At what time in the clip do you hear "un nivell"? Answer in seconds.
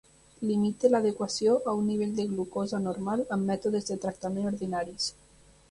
1.81-2.15